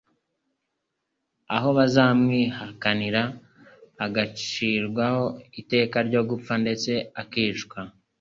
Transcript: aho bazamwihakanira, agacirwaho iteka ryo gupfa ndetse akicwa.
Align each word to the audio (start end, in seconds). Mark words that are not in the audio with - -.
aho 1.55 1.69
bazamwihakanira, 1.77 3.21
agacirwaho 4.05 5.23
iteka 5.61 5.97
ryo 6.07 6.21
gupfa 6.29 6.53
ndetse 6.63 6.91
akicwa. 7.21 7.79